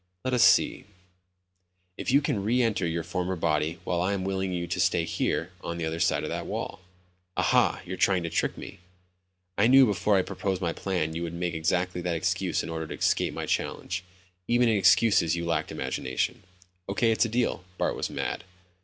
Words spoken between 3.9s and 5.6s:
I am willing you to stay here,